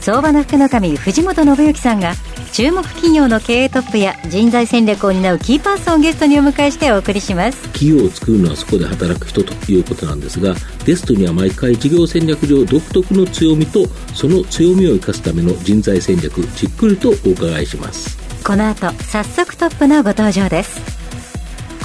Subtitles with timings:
[0.00, 2.14] 相場の福の神藤本信之さんが
[2.52, 7.62] 注目企業の経営トップや人材戦略を担うキーパーソンをゲストにお迎えしてお送りします。
[7.72, 18.18] 企業を作るのはそこで働く人ということなんですがゲストには毎回事業戦略上独特の強みとその強みを生かすための人材戦略じっくりとお伺いします。
[18.42, 20.80] この後早速トップのご登場です。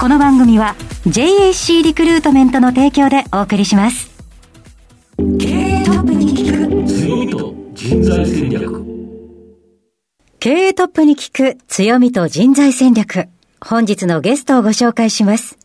[0.00, 0.74] この番組は
[1.06, 4.10] JAC リクルートメントの提供でお送りします。
[5.38, 6.75] 経営トップに聞く
[7.86, 8.84] 人材戦略
[10.40, 13.28] 経営トップに聞く強みと人材戦略。
[13.60, 15.56] 本日のゲストをご紹介します。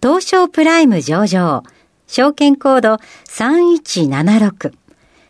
[0.00, 1.64] 東証プライム上場、
[2.06, 4.72] 証券コード3176、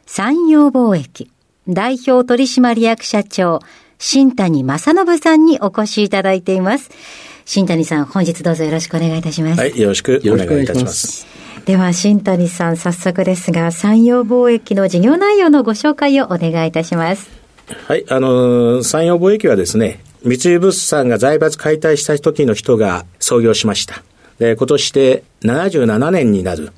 [0.04, 1.30] 山陽貿易、
[1.66, 3.60] 代表取締役社長、
[3.98, 6.90] 新谷正信さんにお越しいただいています。
[7.46, 9.60] 新谷さん、本日どうぞよろしくお願いいたします。
[9.60, 10.36] はい、よろしくお願いいたしま。
[10.36, 17.28] よろしくお願いしますでは、新谷さん、早速ですが、山陽貿易の事業内容のご紹介をお願いいたします。
[17.88, 24.04] はい、あのー、山陽貿易はですね、三井物産が財閥解体した時の人が創業しました。
[24.38, 26.70] で、今年で77年になる、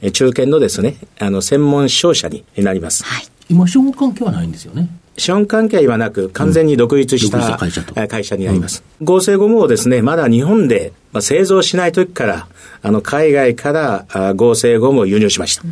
[0.00, 3.02] え中堅のですね、あの、専門商社になります。
[3.02, 3.26] はい。
[3.50, 8.84] 今資本関係はないんですよね資本関係はなく、完全に独立した,、うん独立した会社とえ会社になります。
[9.02, 12.46] 合成ゴムをですね、まだ日本で、まあ、製造しない時から、
[12.82, 15.62] あの、海外からあ合成ゴムを輸入しました。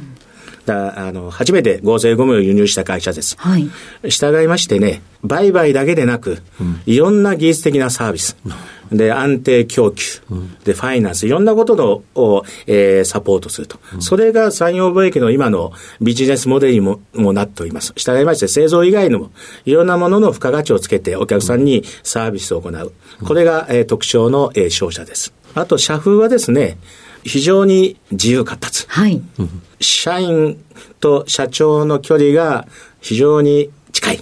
[0.66, 3.36] だあの初めて合成ゴムを輸入した会社です。
[3.38, 3.68] はい。
[4.08, 6.38] 従いましてね、売買だけでなく、
[6.86, 8.36] いろんな技術的なサービス、
[8.90, 10.04] で、安定供給、
[10.64, 13.78] で、ファイナンス、いろんなことのを、えーサポートすると。
[14.00, 17.92] それが産業貿易の今のビジネスモデルにももなっております。
[17.96, 19.30] 従いまして、製造以外のも、
[19.66, 22.92] いろんなものの付加価値をつけてお客さんにサービスを行う。
[23.22, 25.34] これが、えー特徴の、えー商社です。
[25.54, 26.78] あと、社風はですね、
[27.24, 28.84] 非常に自由活発。
[28.88, 29.22] はい。
[29.80, 30.62] 社員
[31.00, 32.66] と社長の距離が
[33.00, 34.20] 非常に近い。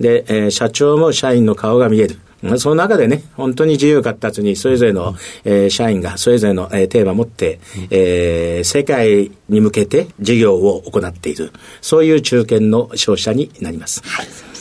[0.00, 2.18] で、えー社長も社員の顔が見える。
[2.40, 7.58] まあその中でね、本当に自由活発にそれぞれの、えー社員がそれぞれの、えーテーマを持って、
[7.90, 11.52] えー世界に向けて事業を行っている。
[11.82, 14.02] そういう中堅の商社になります。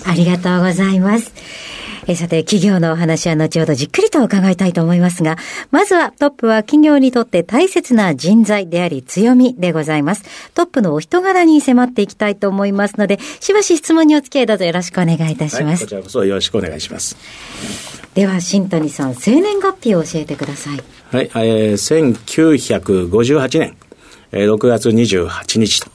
[0.06, 1.32] ありがとうございます。
[2.08, 5.36] えさて、企業のお話は後ほどじっくりと伺いたいと思いますが、
[5.72, 10.24] まずはトップは企業にとって大切な人材であり強みでございます。
[10.54, 15.84] トップのお人柄に迫っていきたいと思いますので、しばし質問にお付き合いどうぞよろしくお願いいたしはい、ます。
[15.84, 17.18] こちらこそよろしくお願いします。
[18.14, 20.84] では、新谷さん、生年月日を教えてください。
[21.12, 23.78] はい、えー、1958年、
[24.32, 25.92] えー6月28日と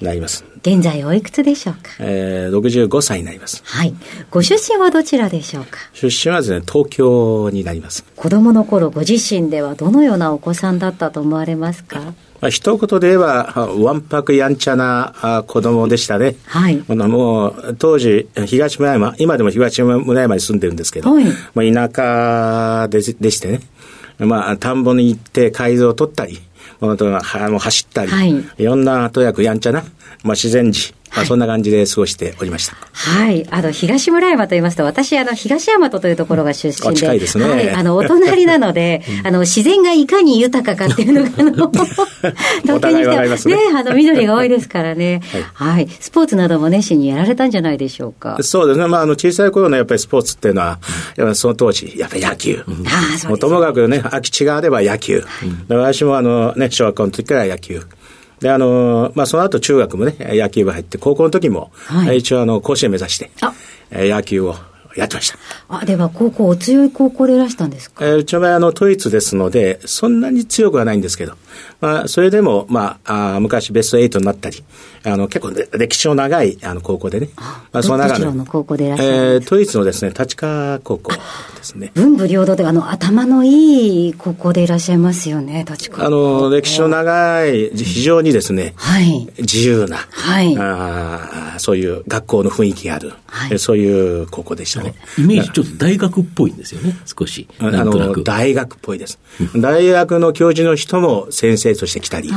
[0.00, 0.51] なります。
[0.64, 1.90] 現在おいくつでしょうか？
[1.98, 3.62] えー、65歳になります。
[3.64, 3.94] はい。
[4.30, 5.78] ご出身はどちらでしょうか？
[5.92, 8.04] 出身はですね、東京になります。
[8.14, 12.14] 子供の頃ご自身ではどのようなお子さんだったと思われますか？
[12.40, 16.36] まあ、一言で言えば、あわんぱくやんちゃなあ子供でしたね。
[16.46, 16.84] はい。
[16.88, 21.24] あのもう、当時、東村山、今でも東村山に住んでるんですけど、はい
[21.54, 23.60] まあ、田舎ででしてね、
[24.18, 26.40] まあ、田んぼに行って海藻を取ったり、
[27.58, 28.44] 走ったり、はい。
[28.58, 29.82] いろんな、とやくやんちゃな、
[30.22, 32.76] まあ、自然児、まあ、そんな感じで過ごしておりました。
[32.92, 33.46] はい。
[33.50, 36.88] あの、東村山と言いますと、私、あの、東大和というところが出身で。
[36.88, 37.70] あ近いですねはい。
[37.70, 41.72] あの、お隣なので、 あの、自然がいかに豊かかっていうのが、あの、
[42.76, 45.20] お互いわかりますねあの、緑が多いですからね。
[45.54, 45.88] はい。
[46.00, 48.38] スポーツなども熱心にやられたんじゃないでしょうか。
[48.40, 48.86] そうですね。
[48.86, 50.78] まあ、あの、小さい頃のやっぱりスポーツっていうのは、
[51.16, 52.64] やっぱりその当時、やっぱり野球。
[52.86, 55.22] ああ、そうともかくね、空き地があれば野球。
[55.68, 57.82] で私もあのね、小学校の時から野球。
[58.42, 62.18] で、あの、まあ、その後中学もね、野球部入って、高校の時も、はい。
[62.18, 63.30] 一応あの、甲子園目指して
[63.92, 64.56] 野球を
[64.96, 65.38] やってました。
[65.68, 68.04] あ、では、高校、お強い高校でいらしたんですか？
[68.04, 71.34] えーうちの場合、あの、都立ですので、そんなに強くはないんですけど、
[71.80, 74.62] まあ、それでも、まあ、あー昔ベスト8になったり、
[75.04, 77.28] あの、結構ね歴史の長い、あの、高校でね。
[77.72, 81.18] まあ、その中でどちらの高校でいらっしゃるんですかえー都立のですね、立川高校で
[81.62, 81.90] すね。
[81.94, 89.28] 文武両道で、あの、頭のいい高校でいらっしゃいますよね、確かあの、歴史の長い、非常にですね、はい。
[89.38, 94.94] 自由な、はいあーそういう学校の雰囲気がある、はいえそういう高校でしたね。
[95.18, 99.18] イメージちょっと大学っぽいんですよね少しあの、なんとなく大学っぽいです。
[99.56, 102.30] 大学の教授の人も先生として来たり、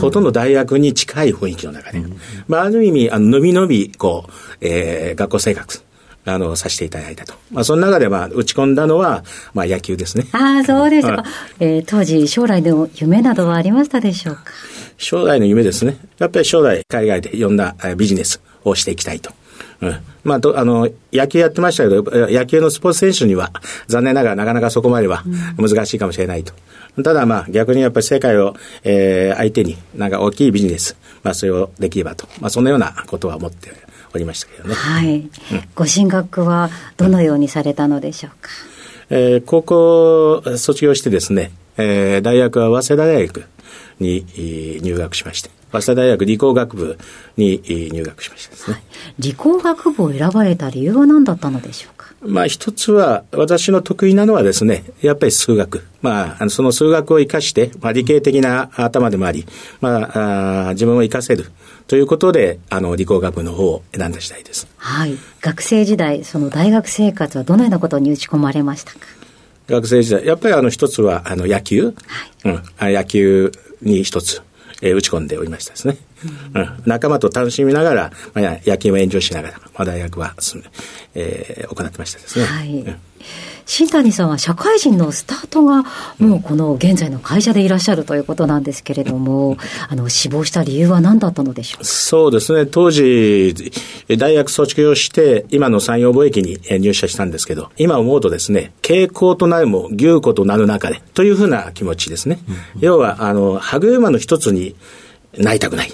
[0.00, 2.02] ほとんど大学に近い雰囲気の中で、
[2.46, 5.82] まあ、ある意味、あの、のびのび、こう、えー学校生活
[6.26, 7.32] あの、させていただいたと。
[7.50, 9.24] まあ、その中で、まあ、打ち込んだのは、
[9.54, 10.26] まあ、野球ですね。
[10.32, 11.24] ああ、そうですか。
[11.58, 14.42] えー、当時、将来の夢などはありましたでしょうか？
[14.98, 15.96] 将来の夢ですね。
[16.18, 19.32] やっぱり将来、海外でいろんなビジネスをしていきたいと。
[19.80, 19.96] うん。
[20.22, 23.50] まあ、あの、野球やってましたけど、野球のスポーツ選手には、
[23.86, 25.24] 残念ながらなかなかそこまでは
[25.56, 26.52] 難しいかもしれないと。
[26.52, 26.58] うん、
[27.02, 28.54] ただまあ、逆にやっぱり世界を、
[28.84, 32.26] えー、相手に、なんか大きいビジネス、まあ、それをできればと。
[32.40, 33.70] まあ、そのようなことは思って
[34.14, 34.74] おりましたけどね。
[34.74, 35.16] はい。
[35.16, 35.30] うん、
[35.74, 38.50] ご進学はどのようにされたのでしょうか？
[39.10, 43.44] えー、高校卒業してですね、えー、大学は早稲田大学
[43.98, 44.24] に
[44.82, 46.98] 入学しまして、早稲田大学理工学部
[47.36, 47.62] に
[47.92, 48.82] 入学しましたですね、はい、
[49.18, 52.10] 理工学部を選ばれた理由は何だったのでしょうか？
[52.22, 55.86] まあ一つは、私の得意なのはですね、やっぱり数学。
[56.02, 59.46] まあ、その数学を生かして、まあ理系的な頭でもあり、
[59.80, 61.50] まあ、あ自分を生かせる
[61.86, 64.68] ということで、あの、理工学部の方を選んだ次第です。
[64.76, 65.14] はい。
[65.40, 68.98] 学生時代、その大学生活はどのようなことに打ち込まれましたか？
[69.68, 71.86] 学生時代、やっぱりあの一つは、あの野球。
[71.86, 71.94] はい。
[72.44, 72.92] うん。
[72.92, 73.50] 野球
[73.80, 74.42] に一つ。
[74.80, 75.96] えー、打ち込んでおりましたですね。
[76.54, 80.34] うん、うん、仲間と楽しみながら、まあ、野球を援助しながら、まあ、大学は、
[81.14, 82.44] えー、行ってましたですね。
[82.44, 82.80] はい。
[82.80, 83.00] うん
[83.66, 85.84] 新谷さんは社会人のスタートが
[86.18, 89.58] もうこの現在の会社でいらっしゃるということなんですけれども、
[89.88, 91.84] あの死亡した理由は何だったのでしょうか？
[91.84, 93.54] そうですね、当時、
[94.18, 102.40] 大学卒業して、今の産業貿易に入社したんですけど、今思うとですね、傾向となるも牛子となる中で、というふうな気持ちですね。
[102.80, 104.74] 要は、あの、歯車の一つに
[105.38, 105.92] なりたくない。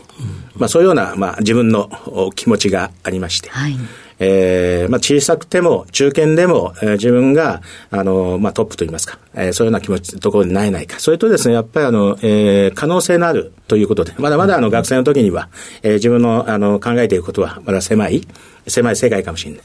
[0.56, 1.90] まあそういうような、まあ自分の
[2.34, 3.50] 気持ちがありまして。
[3.50, 3.76] はい
[4.18, 7.60] えー、まあ、小さくても、中堅でも、えー、自分が、
[7.90, 10.98] あの、まあ、トップといいますか、えー、そういうような気持ちところにないないか。
[10.98, 15.48] それとですね、やっぱりあの、えー、可能性のあるということで、まだまだあの、学生の時には、
[15.82, 18.26] えー、自分の、あの、考えていることは、まだ狭い、
[18.66, 19.60] 狭い世界かもしれない。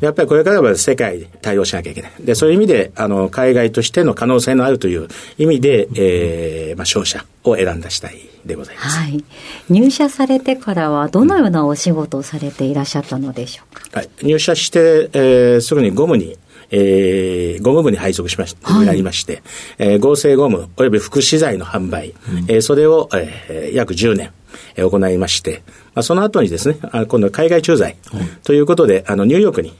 [0.00, 2.12] やっぱりこれからは世界で対応しなきゃいけない。
[2.20, 8.98] で、そういう意味で、あの、海外としての可能性のあるという意味で、えー、まあ、商社を選んだしたいでございます。
[8.98, 9.24] はい。
[9.68, 14.08] 入社されてからは、どのようなお仕事をされていらっしゃったのでしょうか、はい。
[14.22, 16.36] 入社して、えー、すぐにゴムに
[16.70, 19.42] えー、ゴム部に配属しまし、はい、なりまして、
[19.78, 24.34] えー、合成ゴムおよび副資材の販売、うん、えー、それを、えー、約10年、えー、
[24.76, 25.62] 行いまして、
[25.94, 27.96] まあ、その後にですね、あ今度海外駐在
[28.42, 29.74] ということで、あの、ニューヨークに、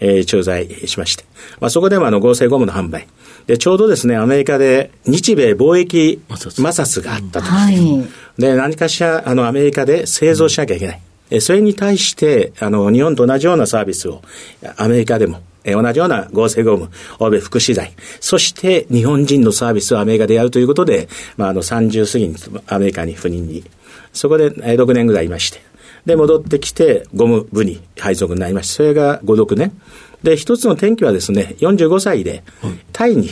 [0.00, 1.24] えー、駐在しまして、
[1.60, 3.06] まあ、そこでもあの合成ゴムの販売。
[3.46, 7.46] で、ちょうどですね、アメリカで日米貿易摩擦があったと。
[7.46, 7.76] はい、
[8.38, 11.00] で、何かしら、あの、アメリカで製造しなきゃいけない。
[11.30, 14.22] うん、それに対して、あの、日本と同じようなサービスを、
[14.76, 22.36] アメリカでも、え同じような合成ゴム、欧米福祉剤、そして日本人のサービスをアメリカでやるということで、まあ、あの、30過ぎに
[22.66, 23.64] アメリカに赴任に
[24.14, 25.60] そこで6年ぐらいいまして、
[26.06, 29.72] で、戻ってきて、ゴム部に配属になりまして、それが5、6年。
[30.22, 32.44] で、一つの転機はですね、45歳で、
[32.92, 33.30] タイに、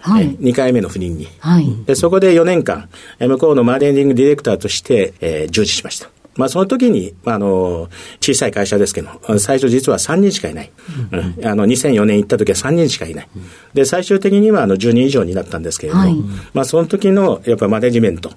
[0.00, 1.94] はい、2回目の赴任に、はい、で。
[1.94, 2.88] そこで4年間、
[3.18, 6.10] 向こうのマーケティングディレクターとして、えー、従事しました。
[6.36, 7.88] まあ、その時に、あの、
[8.20, 10.70] 小さい会社ですけど、最初実は3人しかいない。
[11.12, 13.28] うん、あの、2004年行った時は3人しかいない。
[13.72, 16.16] で、最終的には、あの、10人以上になったんですけれども、はい、
[16.52, 18.32] まあ、その時の、やっぱマネジメント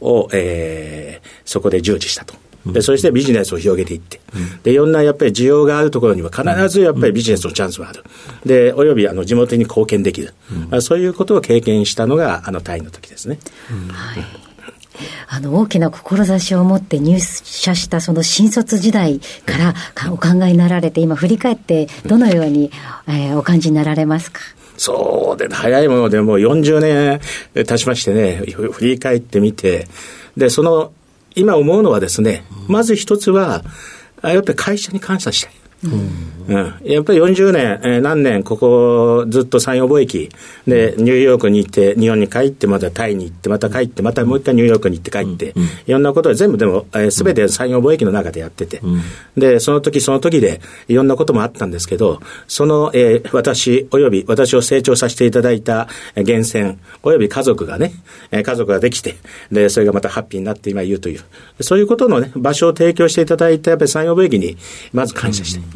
[0.00, 2.34] を、えー、そこで従事したと。
[2.66, 4.20] で、そしてビジネスを広げていって、
[4.62, 8.04] で、いろんなやっぱり需要があるところには必ずやっぱりビジネスのチャンスがある。
[8.46, 10.32] で、およびあの地元に貢献できる。
[10.80, 13.38] そういうことを経験したのが、あの、タイの時ですね。
[13.90, 14.51] はい
[15.28, 19.74] あの、大きな志を持って入社したその新卒時代から
[20.12, 22.70] お考えになられて、今振り返ってどのように、
[23.06, 24.40] えー、お感じになられますか？
[24.76, 27.20] そうで、早いものでもう40年
[27.54, 29.86] 経ちましてね、振り返ってみて、
[30.36, 30.92] で、その、
[31.34, 33.62] 今思うのはですね、まず一つは、
[34.22, 35.52] やっぱり会社に感謝したい。
[35.84, 40.30] うん、やっぱり40年、えー、何年、ここずっと産業貿易。
[40.66, 45.54] で、ニューヨークに行って、日本に帰って、またタイに行って、また帰って、またもう一回ニューヨークに行って帰って、
[45.86, 48.80] いろんなことは全部でも、す、え、べ、て産業貿易の中でやってて、
[49.36, 57.92] で、その時その時で、いろんなこともあったんですけど、その、えー、私、および私を成長させていただいた源泉、および家族がね、
[58.30, 59.16] 家族ができて、
[59.50, 61.20] で、それがまたハッピーになって今言うという、
[61.60, 64.56] そういうことのね、場所を提供していただいた、やっぱり産業貿易に、
[64.92, 65.71] まず感謝して、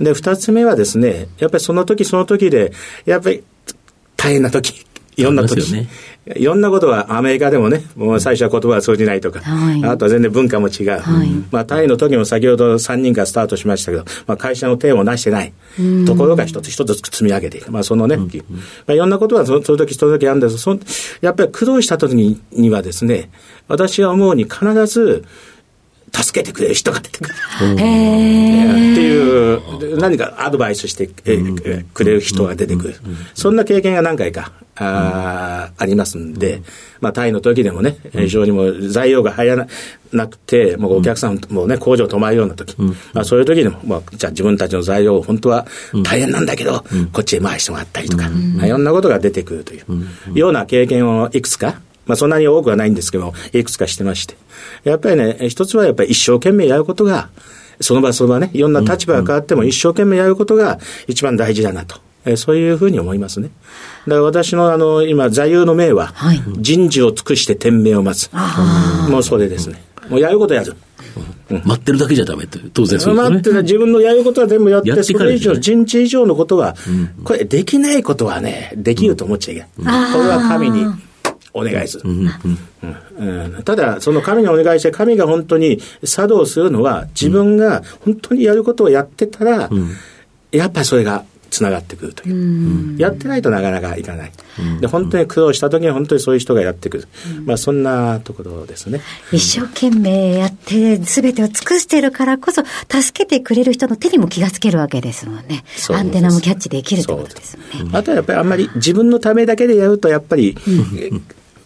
[0.00, 2.72] で、二つ目はですね、やっぱりその時その時で、
[3.04, 3.42] やっぱり
[4.16, 4.86] 大変な時、
[5.16, 5.88] いろんな時、ね、
[6.36, 10.98] いろんなことはアメリカでもね、もう最初は言葉が通じないとか、はい、あとは全然文化も違う。
[10.98, 15.52] はい、まあ、タイの時も先ほど3人からスタートしましたけど、まあ、会社の手をなしてない。
[16.06, 17.70] ところが一つ一つ積み上げていく。
[17.70, 18.30] まあ、そのね、うん、ま
[18.88, 20.78] あ、いろんなことはその時その時あるんですそ
[21.20, 22.14] やっぱり苦労した時
[22.52, 23.30] にはですね、
[23.68, 25.24] 私は思うに必ず、
[26.12, 27.34] 助けてくれる人が出てくる。
[27.60, 29.04] へってえ。
[29.04, 29.54] い
[29.94, 32.94] う、何かアドバイスしてえーくれる人が出てくる。
[33.34, 36.62] そんな経験が何回か、あーありますんで、
[37.00, 39.66] まあ、タイの時でもね、非常にもう材料が入らな
[40.12, 42.74] なくて、もうお客さんもね、工場止まるような時、
[43.12, 45.66] まあ、そういう時でも、まあ、じゃあ自分たちの材料を本当は
[46.02, 49.80] 大変なんだけど、こっちへ回してもらったりとか、まあ、いろんなことが出てくるとい
[50.34, 54.36] うような経験をいくつか、まあ、そんなに多くはないんですけども、いくつかしてまして。
[54.84, 57.30] やっぱりね、一つはやっぱり一生懸命やることが、
[57.80, 61.96] その場その場ね、いろんな立場が変わっても一生懸命やることが一番大事だなと。
[62.24, 63.50] えーそういうふうに思いますね。
[64.06, 68.30] だから私のあの、今、座右の銘は、はい人事を尽くして天命を待つ。
[69.08, 69.82] もうそれですね。
[70.10, 70.74] もうやることやる。
[71.64, 73.62] 待ってるだけじゃダメって、当然そうですよね待って。
[73.62, 76.76] 自分のやることは全部やって、やってそれ以上、人事以上のことは、
[77.24, 80.12] これできないことはね、できると思っちゃいけない。
[80.12, 80.86] これは神に
[81.52, 82.04] お願いする。
[83.64, 89.70] ただ、その神にお願いして、神が本当に作動するのは、自分が本当にやることをやってたら、
[90.52, 92.98] やっぱりそれがつながってくるという。
[92.98, 94.32] やってないとなかなかいかない。
[94.80, 97.08] で、本当に苦労した時に本当にそういう人がやってくる。
[97.44, 99.00] まあ、そんなところですね。
[99.32, 105.64] 一生懸命やって、すべてを尽くしてるからこそ、助けてくれる人の手にも気がつけるわけですもんね。
[105.90, 107.90] アンテナもキャッチできるってことですよね。
[107.92, 110.56] あとはやっぱりあんまり自分のためだけでやると、やっぱり、
[110.98, 111.10] え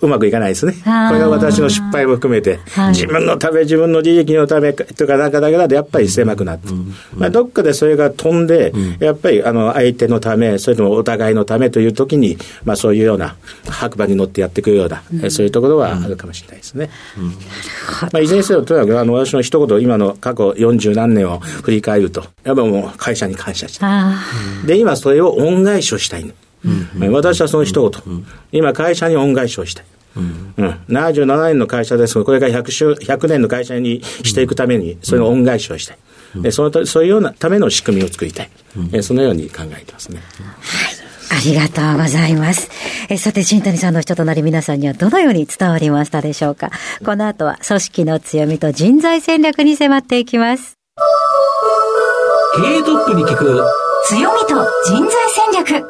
[0.04, 0.72] うまくいかないですね。
[0.72, 2.88] これが私の失敗も含めて、はい。
[2.90, 6.72] 自分のため、自分の利益のためとかなんかだけだと、やっぱり狭くなって、
[7.14, 13.36] まあ、どっかでそれが飛んで、やっぱりあの相手のため、それともお互いのためというときに、まあ、そういうような、
[13.68, 16.90] 白馬に乗ってやってくるような、えそういうところはあるかもしれないですね。
[18.12, 23.84] まあ、いずれにせよ、とにかくあの私の一言、今の過去40何年を振り返ると、やっぱもう会社に感謝して。
[23.84, 24.20] あ
[24.66, 26.32] で、今それを恩返しをしたいの。
[27.10, 28.26] 私はその一言。
[28.52, 29.86] 今会社に恩返しをしたい。
[30.16, 30.54] うん、
[30.88, 35.98] 77年の会社ですが、これから 100, 週100年の会社にしていくために、それの恩返しをしたい。
[36.36, 38.50] でそのとそういうようなための仕組みを作りたい。
[38.92, 40.20] えそのように考えてますね。
[41.30, 42.68] ありがとうございます。
[43.08, 46.70] えさて、新谷さんの人となり皆さんにはどのように伝わりましたでしょうか
[47.04, 50.74] この後は組織の強みと人材戦略に迫っていきます。
[52.56, 54.54] 経営トップに聞く強みと
[54.86, 55.82] 人材戦略。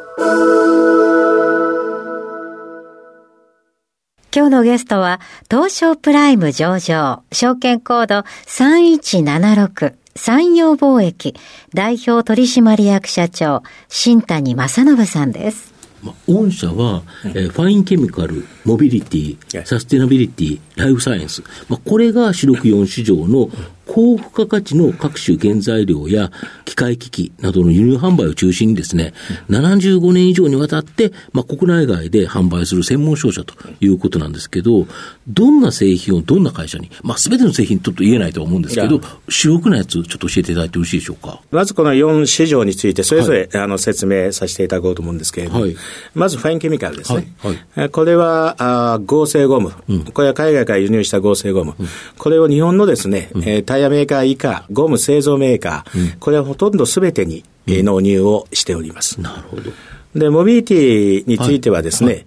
[4.33, 5.19] 今日のゲストは、
[5.51, 11.35] 東証プライム上場、証券コード3176、三洋貿易、
[11.73, 15.73] 代表取締役社長、新谷正信さんです。
[16.01, 23.49] まあ、御社は、えーファインケミカル、モビリティ、サステナビリティ、ライフサイエンス、まあ、これが主力4市場の
[23.87, 26.31] 高付加価値の各種原材料や
[26.65, 29.13] 機械機器などの輸入販売を中心にですね、
[29.49, 34.87] 75年以上にわたって、まあ、国内外で販売する専門商社ということなんですけど、
[35.27, 38.99] どんな製品をどんな会社に、まあ、すべての製品ちょっと言えないとは思うんですけど
[39.29, 41.41] 主力なやつちょっと教えていただいてよろしいでしょうか？
[41.51, 45.75] まずこの4市場について、それぞれ、あの説明させていただこうと思うんですけれども、はい。
[46.13, 47.33] まずファインケミカルですね。
[47.39, 47.53] はい。
[47.53, 47.65] はい。
[47.77, 48.55] えこれは
[48.93, 49.71] あー合成ゴム、
[50.13, 51.75] これは海外から輸入した合成ゴム。
[52.17, 59.19] これを日本のですね、えータイヤメーカー以下、ゴム製造メーカー、これはほとんどすべてに、えー納入をしております。
[59.19, 59.71] なるほど。
[60.15, 62.25] で、モビリティについてはですね、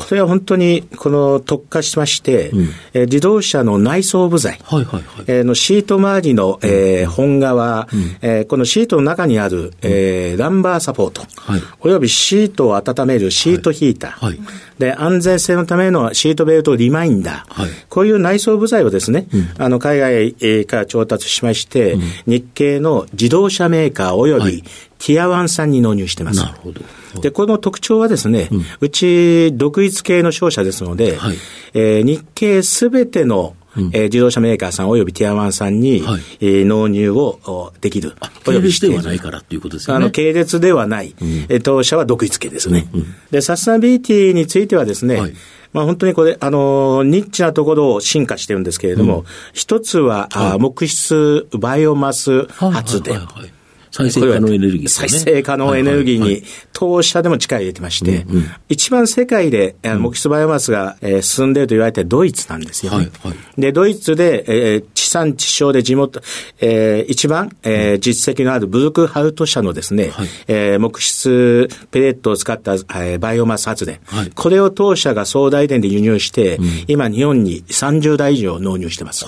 [0.00, 2.52] これは本当にこの特化しまして、
[2.94, 5.24] えー自動車の内装部材、はいはいはい。
[5.26, 7.88] えーのシート周りの、えー本側、
[8.22, 11.60] えーこのシートの中にある、えーランバーサポート、はい。
[11.80, 14.38] およびシートを温めるシートヒーター、はい。
[14.38, 14.46] はい。
[14.78, 17.70] で安全性のためのシートベルトリマインダー、はい。
[17.88, 19.26] こういう内装部材をですね、
[19.58, 24.62] あの海外えーから調達しまして、日系の自動車メーカーおよび、はい
[24.98, 26.40] ティアワンさんに納入してます。
[26.40, 26.80] なるほど。
[27.20, 28.50] で、この特徴はですね、
[28.80, 31.36] うち独立系の商社ですので、はい
[31.74, 38.14] えー日系すべての、えー自動車メーカーさんおよびティアワンさんに、はいえー納入をおできる。
[38.46, 40.04] お系よび列ではないからっていうことですよね。
[40.04, 42.88] あの、系列ではない、えー当社は独立系ですね。
[43.30, 45.34] で、サステナビリティについてはですね、はい
[45.74, 53.16] まあ本当にこれ、あのーニッチなところを進化してるんですけれども、一つは、あ木質バイオマス発電。
[53.16, 53.52] はいはいはい
[53.90, 54.88] 再生可能エネルギーね。
[54.88, 56.42] 再生可能エネルギーに、
[56.72, 58.26] 当社でも力入れてまして、
[58.68, 62.98] 一番世界で、あの木質バイオマスが、えー進んでいると言われてドイツなんですよね。
[62.98, 66.20] はいはいで、ドイツで、えー地産地消で地元、
[66.60, 70.28] えー一番、えー実績のあるブルクハルト社のですね、はい。
[70.48, 74.30] えー木質ペレットを使った、えーバイオマス発電、はい。
[74.34, 79.26] これを当社が総大電で輸入して、今日本に30台以上納入してます。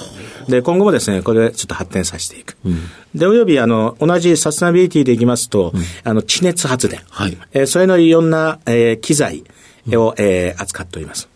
[0.49, 2.57] で、今後もですね、これちょっと発展させていく。
[3.15, 5.73] で、および、あの、同じサステナビリティでいきますと、
[6.05, 7.01] あの、地熱発電。
[7.11, 7.37] はい。
[7.53, 9.45] えーそれのいろんな、えー機材
[9.89, 11.29] を、えー扱っております。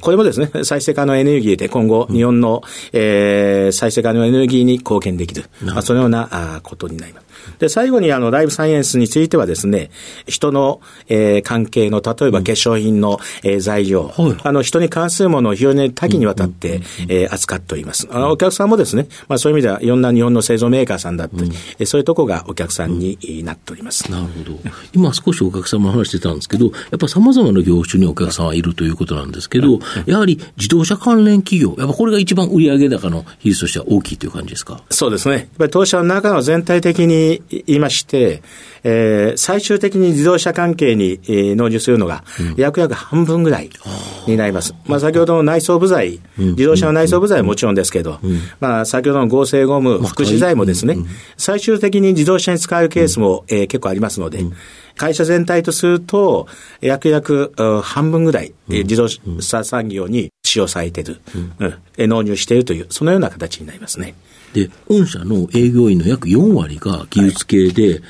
[0.00, 2.62] これもですね、再生可能エネルギーで今後、日本の、
[2.92, 5.44] えー、再生可能エネルギーに貢献できる。
[5.62, 7.23] まあ、そのようなあことになります。
[7.58, 9.90] で、最後にあの、ライフサイエンスについてはですね、
[10.26, 18.08] 人の、えー、関係の、例えば化粧品の、えー、材料、はい、あの、人に関するものを非常に多岐にわたって、えー、扱っております。
[18.10, 24.10] あの、お客さんもですね、まあそういう意味では、いろんな日本の製造メーカーさんだったり、うん、そういうとこがお客さんになっております。
[24.10, 24.58] なるほど。
[24.94, 34.82] 今少しお客様話してたんですけど、やっぱ様々な業種にお客さんはいるということなんですけど、やはり自動車関連企業、やっぱこれが一番売上高の比率としては大きいという感じですか？
[34.90, 35.34] そうですね。
[35.34, 38.42] やっぱり当社の中の全体的に言いまして、
[38.84, 42.22] えー、最終的に自動車関係に、えー、納入するのが、
[42.56, 43.70] 約約半分ぐらい
[44.26, 44.74] になります。
[44.86, 48.20] まあ、先ほどの内装部材、自動車の内装部材はもちろんですけど、
[48.60, 50.98] まあ、先ほどの合成ゴム、副資材もですね、
[51.36, 54.44] 最終的に自動車に使うケースも、えー、結構ありますので、
[54.96, 56.46] 会社全体とすると、
[56.80, 61.20] 約約半分ぐらい、自動車産業に使用されている、
[61.96, 64.14] うん、納入しているという、そのような形になりますね。
[64.54, 68.02] で、御社の営業員の約4割が技術系で、はい。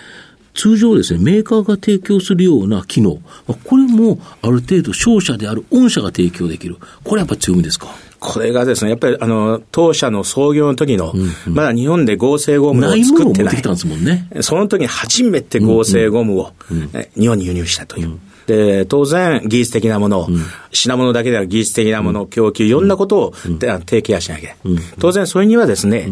[0.56, 3.18] 通常ですね、メーカーが提供するような機能、
[3.64, 6.76] これもある程度商社である御社が提供できる。
[7.02, 7.88] これやっぱり強みですか？
[8.20, 13.62] これがですね、やっぱりあの、当社の創業の時の、うんうん、まだ日本で合成ゴムを作ってない。
[13.62, 18.10] ないね、その時に初めて合成ゴムを、うんうん、日本に輸入したという。
[18.10, 20.40] うんで、当然、技術的なもの、うん、
[20.72, 24.82] 品物だけでは技術的なもの、供給、いろんなことを、うん、提携しなきゃいけない。
[24.98, 26.10] 当然、それにはですね、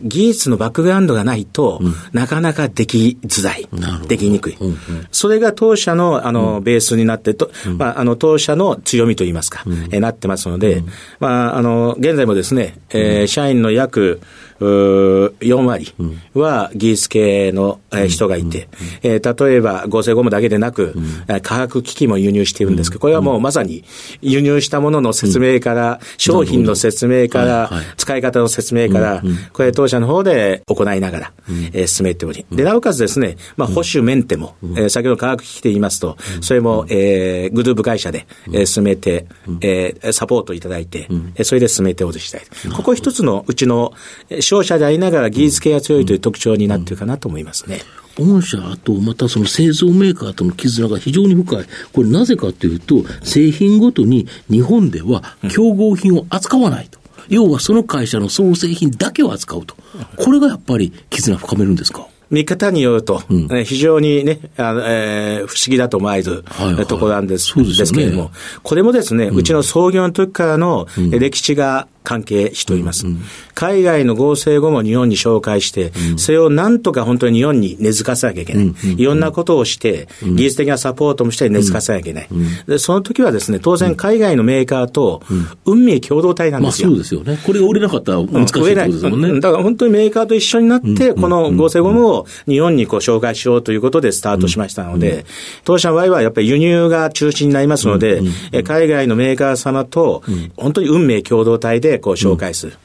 [0.00, 1.80] 技術のバックグラウンドがないと、
[2.12, 3.68] なかなかできづらい。
[4.06, 4.58] できにくい。
[5.10, 10.82] それが当社の、あの、ベースになってと、まあ、あの、当社の強みといいますか、えなってますので、
[11.20, 14.20] まあ、あの、現在もですね、えー、社員の約、
[14.62, 15.94] 4割
[16.34, 18.68] は技術系の人がいて、
[19.02, 20.94] え例えば合成ゴムだけでなく、
[21.42, 23.84] 化学機器も輸入しているんですけど、これはもうまさに
[24.20, 31.32] 輸入したものの説明から、商品の説明から、使い方の説明から、これ当社の方で行いながら、
[31.72, 39.26] え進めており、で、なおかつですね、まあ、保守メンテも、え先ほど化学機器で言いますと、それも、えグループ会社で、え進めて、
[39.60, 41.08] えサポートいただいて、
[41.42, 42.42] それで進めておる次第。
[42.74, 43.92] ここ一つのうちの
[44.52, 47.80] 商社でありながら技術系が強いという特徴になっているかなと思いますね。
[48.18, 51.64] 御社とまたその製造メーカーとの絆が非常に深い。
[51.94, 56.98] これなぜかというと、製品ごとに日本では競合品を扱わないと。
[57.30, 59.74] 要はその会社の総製品だけを扱うと。
[60.18, 62.06] これがやっぱり絆深めるんですか？
[62.28, 68.30] 見方によると、うん、非常にね、あのえー、不思議だと思われる、はいはい、ところなんです,、ですけれども、
[68.62, 73.06] これもですね、うちの創業の時からの歴史が関係しております。
[73.06, 73.20] うんうん、
[73.54, 78.64] 海外の合成後も日本に紹介して、うん、それをなんとか本当に日本に根付かせなきゃいけない。
[78.64, 82.28] うんうん、いろんなことをして、技術的なサポートもして根付かせなきゃいけない。
[82.66, 85.22] でその時はですね、当然海外のメーカーと
[85.64, 86.88] 運命共同体なんですよ。
[86.88, 87.38] まあ、そうですよね。
[87.44, 89.40] これが売れなかったら難しいことですもんね。
[89.40, 95.24] だから本当にメーカーと一緒になって、この合成ゴムを日本にこう紹介しようということでスタートしましたので、
[95.64, 98.22] 当社の場合はやっぱり輸入が中心になりますので、
[98.64, 100.22] 海外のメーカー様と
[100.56, 102.76] 本当に運命共同体でこう紹介する。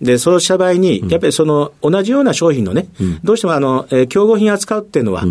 [0.00, 2.88] で、そうした場合に、やっぱりその同じような商品のね、
[3.22, 5.24] どうしてもあの、えー、競合品扱うっていうのは、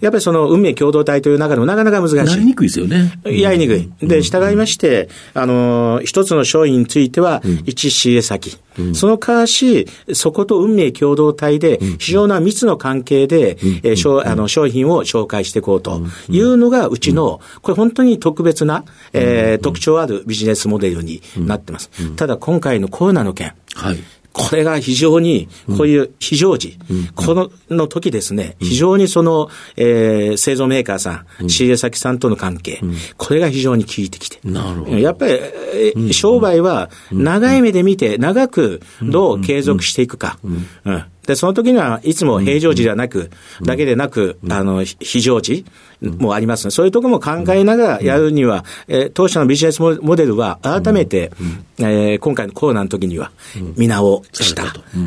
[0.00, 2.16] やっぱりその運命共同体という中でもなかなか難しい。
[2.16, 3.18] やりにくいですよね。
[3.24, 3.88] やりにくい。
[4.00, 8.58] で、従いまして、あの、一つの商品については、一仕入れ先。
[8.94, 21.90] その代わし、そこと運命共同体で、非常な密の関係で、えー、あの商品を紹介していこうというのが、うちの、これ本当に特別な、えー、特徴あるビジネスモデルになってます。
[22.16, 23.98] ただ今回のコロナの件、はい、
[24.36, 32.80] これが非常に、こういう非常時、うん、このの時ですね、非常にその、えー、製造メーカーさん、仕入れ先さんとの関係、
[33.16, 34.38] これが非常に効いてきて。
[34.44, 34.98] なるほど。
[34.98, 40.38] やっぱり、商売は長い目で見て、長くどう継続していくか。
[40.84, 43.30] うんで、その時にはいつも平常時ではなく、
[43.62, 45.64] だけでなく、あの、非常時
[46.00, 46.66] もあります。
[46.66, 46.70] ね。
[46.70, 51.32] そういうところも考えながらやるには、えー、当社のビジネスモデルは改めて、
[51.78, 53.32] えー、今回のコロナの時には、
[53.76, 54.64] 見直した、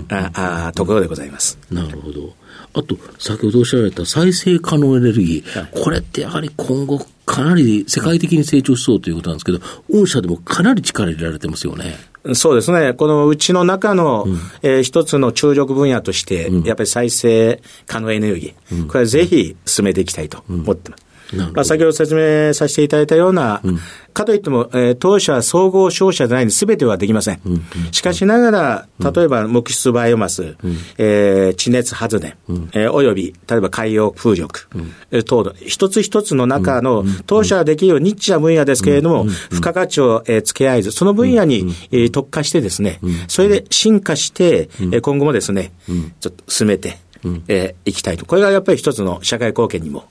[0.10, 1.58] ああところでございます。
[1.72, 2.34] なるほど。
[2.74, 9.60] あと、先ほどおっしゃられた再生可能エネルギー、これってやはり今後、かなり世界的に成長しそうということなんですけど、
[9.92, 11.96] 御社でもかなり力入れられてますよね。
[12.36, 12.94] そうですね。
[12.94, 21.09] このうちの中の、うん、えー、一つの注力分野として、うん、やっぱり再生可能エネルギー、うん、これはぜひ進めていきたいと思ってます。
[21.54, 23.80] まあ、先ほど説明させていただいたような、うん、
[24.14, 27.42] かといっても、えー、当社は総合商社じゃないんで、すべてはできません。
[27.46, 27.62] うんうん、
[27.92, 34.68] しかしながら、例えば木質バイオマス、うん、えー、地熱発電、うん、えー、および、例えば海洋風力、
[35.12, 45.72] うん、等々、一つ一つの中の、当社はできるニッチな分野ですけれども、付加価値を、えー、付け合えず、その分野に、えー、特化してですね、それで進化して、えー、今後もですね、
[46.20, 46.98] ちょっと進めて、
[47.48, 48.26] えー、いきたいと。
[48.26, 50.06] これがやっぱり一つの社会貢献にも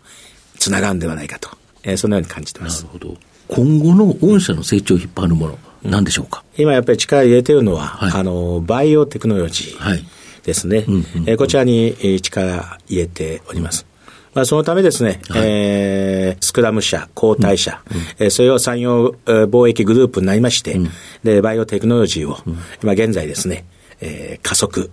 [0.58, 1.50] つながるんではないかと、
[1.82, 2.84] えー、そのように感じてます。
[2.84, 3.16] なるほど。
[3.48, 6.44] 今後の御社の成長を引っ張るもの、なんでしょうか？
[6.56, 10.04] 今やっぱり力入れてるのは、はい、あの、バイオテクノロジー
[10.44, 10.78] ですね。
[10.78, 13.86] はいうんうんえー、こちらに力入れております。
[14.34, 20.90] まあ、そのためですね、はい、えー、スクラム社、交代社、うんうん、えー、それを産業貿易グループになりまして、うん、
[21.24, 22.36] で、バイオテクノロジーを、
[22.82, 23.64] 今現在ですね、
[24.00, 24.90] えー、加速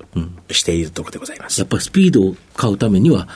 [0.49, 1.59] しているところでございます。
[1.59, 3.27] やっぱりスピードを買うためには、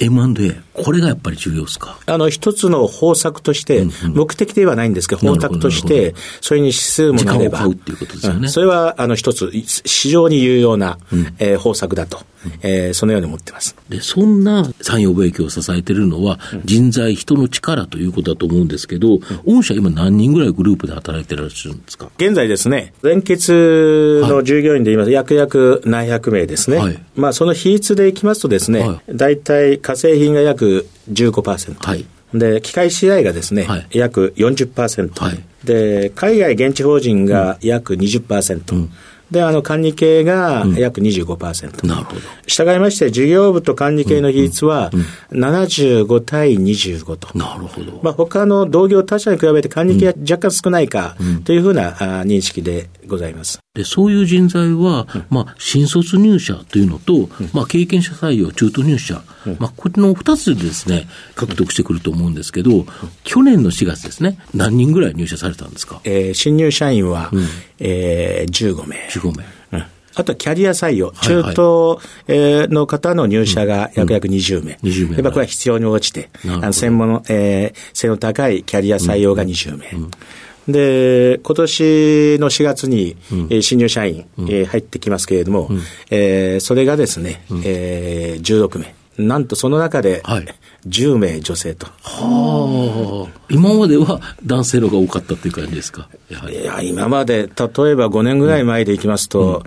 [0.00, 1.98] M&A、これがやっぱり重要ですか？
[2.06, 7.58] あの、一つの方策として、目的ではないんですけど、方策として、それに指数もなれば。
[7.58, 8.48] 時間を買うっていうことですよね。
[8.48, 10.98] それは、あの、一つ、非常に有用な、
[11.38, 12.20] えー、方策だと、
[12.62, 13.76] えー、そのように思ってます。
[13.88, 22.08] で、そんな産業貿易を支えているのは、人材、人の力ということだと思うんですけど、御社今何人ぐらいグループで働いてらっしゃるんですか？
[22.16, 26.78] 現在ですね、連結の従業員で言います、はい、約約何百名ですね。
[26.78, 30.61] はい、まあ、その比率でいきますとですね、大体化成品が約
[31.10, 31.86] 15%。
[31.86, 32.06] はい。
[32.34, 35.22] で、機械試合がですね、はい、約40%。
[35.22, 35.44] はい。
[35.64, 38.74] で、海外現地法人が約20%。
[38.74, 38.92] うん
[39.32, 41.82] で、あの、管理系が約25%。
[41.82, 42.20] うん、なるほど。
[42.46, 44.90] 従いまして、事業部と管理系の比率は
[45.32, 47.36] 75対25と。
[47.36, 48.00] なるほど。
[48.02, 51.92] まあ、他の同業他社に比べて管理系は若干少ないかというふうな
[52.24, 53.58] 認識でございます。
[53.74, 59.22] で、そういう人材は、まあ、新卒入社というのと、まあ、経験者採用、中途入社、
[59.58, 62.84] まあ、これの2つでですね、獲得してくると思うんですけど、
[63.24, 66.00] 去年の4月ですね、何人ぐらい入社されたんですか？
[66.04, 67.46] えー、新入社員は、うん、
[67.78, 68.96] えー、15名。
[69.30, 69.44] 15名。
[70.14, 74.78] あとはキャリア採用、中東、えの方の入社が約約20名。
[74.82, 75.14] うん、20名。
[75.14, 79.88] やっぱこれは必要に応じて、あの専門の、えー、性の高いキャリア採用が20名。
[79.92, 80.02] うん。
[80.04, 80.72] うん。
[80.72, 83.16] で、今年の4月に、
[83.50, 85.80] うん、新入社員、うん、えー、入ってきますけれども、うん、
[86.10, 88.94] えー、それがですね、うん、えー、16名。
[89.18, 90.22] なんとその中で、
[90.86, 91.86] 10名女性と。
[92.02, 93.42] はあ。
[93.48, 96.08] 今までは男性のが多かったっていう感じですか？
[96.30, 97.48] いや、今まで、例え
[97.94, 99.64] ば5年ぐらい前でいきますと、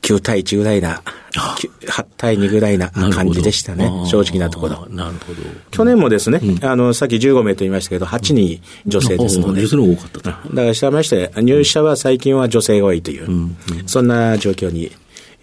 [0.00, 4.86] 9対1ぐらいな、8対2ぐらいな感じでしたね、正直なところ。
[4.90, 5.42] なるほど。
[5.72, 9.62] 去年もですね、うん、あの、さっき15名と言いましたけど、8人女性ですので。
[9.62, 10.30] 女性の多かったと。
[10.30, 14.92] だからしたまして、入社は最近は女性が多いという、うん、そんな状況に。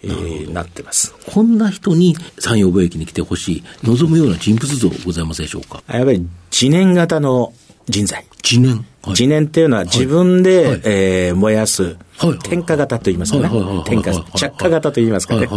[0.02, 1.14] えー、なってます。
[1.26, 5.82] こんな人に産業貿易に来てほしい、望むような人物像ございますでしょうか？
[5.88, 7.52] やっぱり、自燃型の
[7.88, 8.24] 人材。
[8.42, 11.96] 自燃自燃っていうのは自分で、はい、えー、燃やす、
[12.42, 13.48] 点火型と言いますかね。
[13.84, 15.48] 点火、着火型と言いますかね。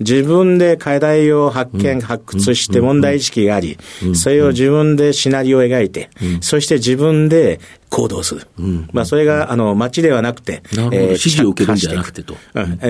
[0.00, 3.78] 自分で課題を発見、発掘して問題意識があり、
[4.14, 8.46] それを自分でシナリオを描いて、そして自分で行動する。
[8.92, 12.36] まあ、それが、あの、街ではなくて、えー、指示を受けるんじゃなくてと。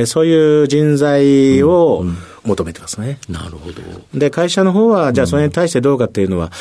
[0.07, 2.05] そういう人材を
[2.45, 3.19] 求めてますね。
[3.29, 3.83] なるほど。
[4.15, 6.53] で、会社の方は、じゃあそれに対してどうかっていうのは、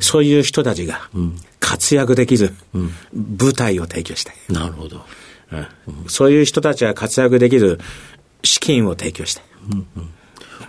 [0.00, 1.08] そういう人たちが
[1.60, 2.52] 活躍できる
[3.14, 4.36] 舞台を提供したい。
[4.48, 5.04] なるほど。
[6.08, 7.78] そういう人たちが活躍できる
[8.42, 9.44] 資金を提供したい。
[9.70, 10.08] うんうん、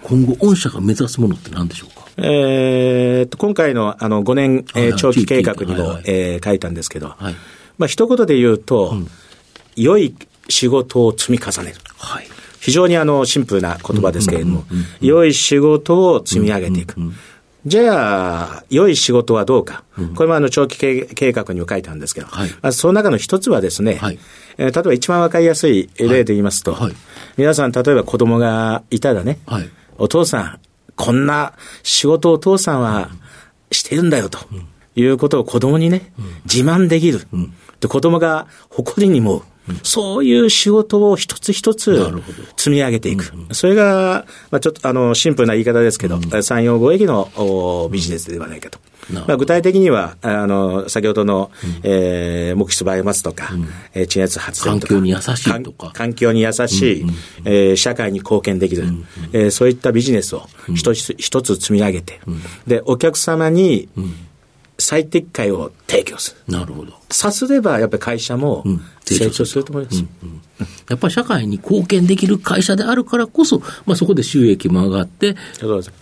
[0.02, 2.08] 今後、御社が目指すものって何でしょうか？
[2.18, 7.36] えー、と今回のあの5年、えー、長期計画にも、はいはい、えー、書いたんですけど、はい、
[7.78, 9.08] まあ一言で言うと、うん、
[9.76, 10.16] 良い
[10.50, 11.78] 仕事を積み重ねる。
[11.98, 12.28] はい、
[12.60, 14.66] 非常にあのシンプルな言葉ですけれども、
[15.02, 16.96] 良い仕事を積み上げていく。
[17.66, 19.86] じゃあ、良い仕事はどうか。
[20.16, 24.20] これもあの長期計画にも書いたんですけど、はい、まずその中の一つはですね、はい、
[24.58, 26.94] えー、例えば一番わかりやすい例で言いますと、はい、
[27.38, 30.60] 皆さん例えば子供がいたらね、はい、お父さん、
[30.96, 33.10] こんな仕事をお父さんは
[33.72, 34.40] してるんだよと、
[34.96, 36.14] いうことを子供にね、
[36.46, 37.28] 自慢できる。
[37.80, 39.44] で子供が誇りにも
[39.84, 42.08] そういう仕事を一つ一つ
[42.58, 43.32] 積み上げていく。
[43.52, 48.80] それが、まあ、ちょっとあのシンプルな言い方ですけど、産業貿易のビジネスではないかと。
[49.12, 54.94] まあ、具体的には、あの、先ほどの、うん、えー、木質バイオマスとか、うん、えー、地熱発電とか。
[54.94, 55.92] 環境に優しいとか。
[55.94, 63.90] 環境に優しい、うんうん、えー、社会に貢献できる、うんうん、えー、そういったビジネスを一つ一つ積み上げて、うん、で、お客様に、
[64.78, 66.54] 最適解を提供する。
[66.54, 66.94] なるほど。
[67.10, 68.64] さすれば、やっぱり会社も
[69.06, 70.00] 成長すると思います。
[70.00, 70.30] うん。
[70.30, 70.42] うん、
[70.90, 75.36] やっぱり社会に貢献できる会社であるからこそ、まあ、そこで収益も上がって、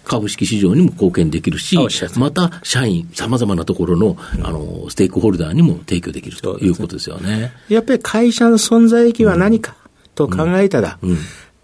[0.06, 1.78] 株式市場にも貢献できるし、
[2.18, 7.52] また社員、さまざまなところのあのステークホルダーにも提供できるということですよね。
[7.68, 9.76] やっぱり会社の存在意義は何か
[10.16, 11.18] と考えたら、うん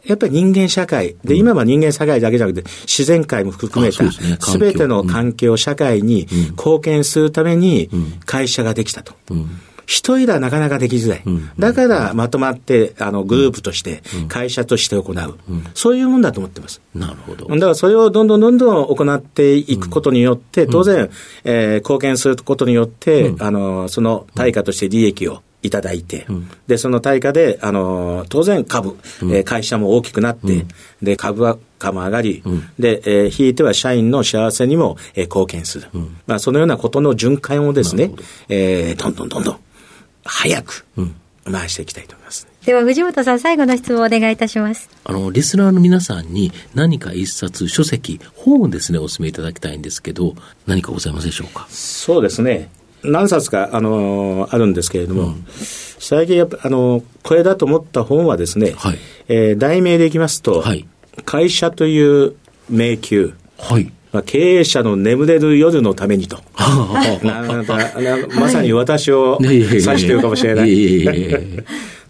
[0.07, 7.89] やっぱり人間社会、で、今は人間社会だけじゃなくて、自然界も含めた、すべ、ての環境、社会に貢献するために、
[8.25, 9.13] 会社ができたと。
[9.85, 11.23] 一人ではなかなかできづらい。
[11.57, 15.37] だからまとまって、あの、グループとして、会社として行う。
[15.73, 16.81] そういうもんだと思ってます。
[16.93, 17.47] なるほど。
[17.47, 21.09] だからそれをどんどんどんどん行っていくことによって、当然、
[21.45, 30.67] えー、貢献することによって、あの、その対価として利益をいただいて、うん、で、その対価で、あの、当然株、うん、えー、会社も大きくなって、うん、
[31.03, 32.43] で、株価も上がり、
[32.79, 35.87] で、えー、ひいては社員の幸せにも、えー、貢献する。
[36.25, 38.11] まあ、そのようなことの循環をですね、
[38.49, 39.59] えー、どんどんどんどん、
[40.23, 40.85] 早く、
[41.49, 42.47] 回していきたいと思います。
[42.65, 44.89] では、藤本さん、最後の質問をお願いいたします。
[45.05, 51.65] あの、リスナーの皆さんに何か一冊、書籍、本をですね、お勧めいただきたいんですけど、何かございますでしょうか？
[51.69, 52.69] そうですね。
[53.03, 55.45] 何冊か、あのー、あるんですけれども、うん、
[55.99, 60.87] 最近やっぱ、あのー、これだと思った本はですね、はい、えー、題名でいきますと、はい、
[61.25, 62.35] 会社という
[62.69, 63.29] 迷宮。
[63.59, 66.39] はいまあ、経営者の眠れる夜のためにと。
[68.39, 70.69] まさに私を指しているかもしれない。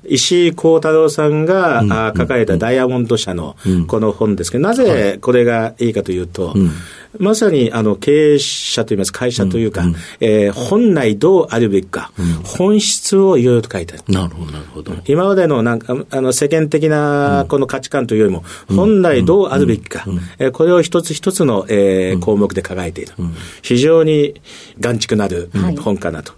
[0.07, 3.55] 石井幸太郎さんが、うん、書かれたダイヤモンド社の
[3.87, 6.71] この本ですけど、なぜこれがいいかというと、うん。
[7.19, 9.85] まさにあの経営者といいます会社というか、
[10.19, 14.03] えー、本来どうあるべきか、うん、本質をいろいろと書いてある。
[14.13, 14.93] なるほど、なるほど。
[15.05, 20.05] 今までのなんかあの世間的なこの価値観というよりも、本来どうあるべきか、
[20.37, 23.13] えー、これを一つ一つの、えー、項目で考えている。
[23.61, 24.39] 非常に
[24.79, 25.49] 眼蓄なる
[25.81, 26.33] 本かなと。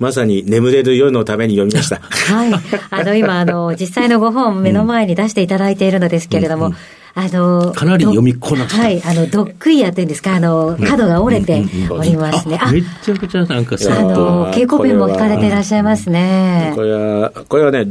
[0.00, 2.00] まさに眠れる夜のために読みました。
[2.00, 2.52] はい。
[2.90, 6.78] あの、今、あの、実際のご本目の前に出していただいているのですけれども、うんうん
[7.12, 8.66] あの、かなり読みこな。
[8.66, 12.58] はい、あの、ドッグイヤーっていうんですか、あの、角が折れておりますね。
[12.60, 16.72] あ、めちゃくちゃなんかあの、稽古ペンも引かれていらっしゃいますね。
[16.76, 17.86] これは、これはね、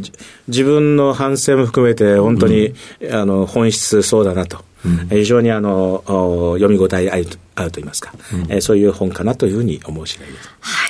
[0.48, 2.74] 自分の反省も含めて、本当に、
[3.12, 4.64] あの、本質そうだなと。
[5.10, 7.28] 非常にあの読み応えある
[7.64, 10.50] あると言いますか、うん、えー、そういう本かなというふうに思う次第です。
[10.60, 10.90] はい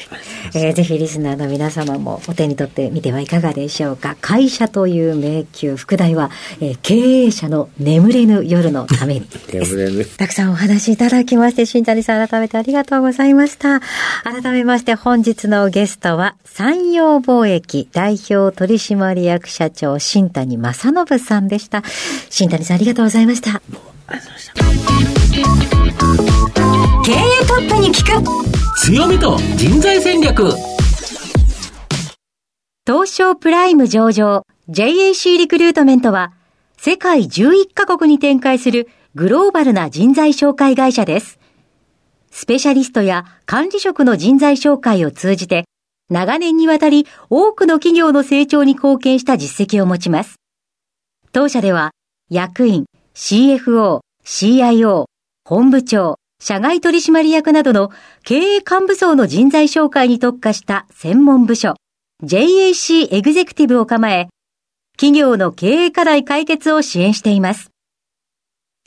[0.53, 4.15] えー、ぜひリスナーの皆様もお手に取ってみてはいかがでしょうか。
[4.21, 10.05] 会社という迷宮、副題は、えー、経営者の眠れぬ夜のために 眠れぬ。
[10.05, 13.82] たくさんお話しいただきまして、新谷さん改めてありがとうございました。
[14.23, 21.84] 改めまして本日のゲストは、山陽貿易代表取締役社長、新谷正信さんでした。
[22.29, 23.62] 新谷さんありがとうございました。
[24.10, 24.63] ありがとうございました。
[27.04, 27.15] 経営
[27.48, 30.52] トップに聞く強みと人材戦略
[32.86, 36.34] 東証プライム上場 JAC リクルートメントは
[36.78, 41.39] 世界11カ国に展開するグローバルな人材紹介会社です。
[42.32, 45.65] スペシャリストや管理職の人材紹介を通じて
[46.10, 50.36] 長年にわたり多くの企業の成長に貢献した実績を持ちます。
[51.32, 51.91] 当社では
[52.30, 52.86] 役員、
[53.21, 55.03] CFO、CIO、
[55.43, 57.91] 本部長、社外取締役などの
[58.23, 61.75] 経営幹部層の人材紹介に特化した専門部署
[62.23, 64.29] JAC エグゼクティブを構え、
[64.95, 67.71] 企業の経営課題解決を支援しています。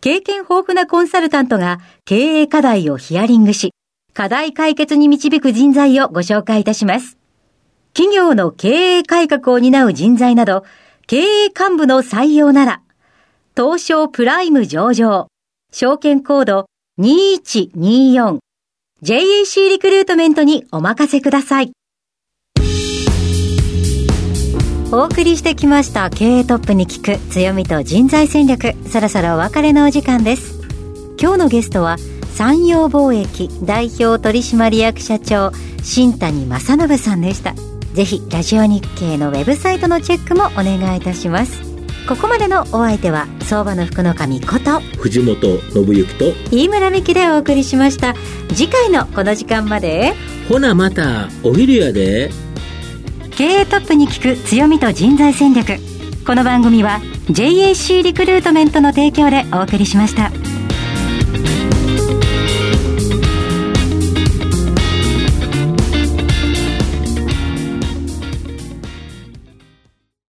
[0.01, 3.75] 経験豊富なコンサルタントが経営課題をヒアリングし、
[4.14, 7.18] 課題解決に導く人材をご紹介いたします。
[7.92, 10.64] 企業の経営改革を担う人材など、
[11.07, 12.83] 経営幹部の採用なら、
[13.55, 15.29] 東証プライム上場、
[15.73, 16.67] 証券コード
[16.99, 18.38] 2124
[19.03, 21.73] JAC リクルートメントにお任せください。
[24.91, 28.73] お送りしてきました経営トップに聞く強みと人材戦略。
[28.88, 30.61] そろそろお別れのお時間です。
[31.21, 31.99] 今日のゲストは
[32.35, 37.53] 山陽貿易代表取締役社長新谷正信さんでした。
[37.93, 41.72] ぜひラジオ日経のウェブサイトのチェックもお願いいたします。
[42.09, 48.15] ここまでのお相手は相場の福の神こと藤本信之と飯村美希でお送りしました。
[48.49, 50.15] 次回のこの時間まで
[50.49, 52.31] ほなまたお昼やで。
[53.31, 55.79] 経営トップに聞く強みと人材戦略。
[56.27, 60.52] この番組は JAC リクルートメントの提供でお送りしました。